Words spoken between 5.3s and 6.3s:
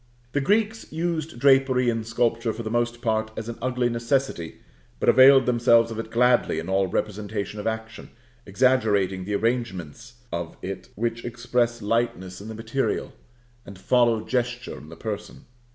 themselves of it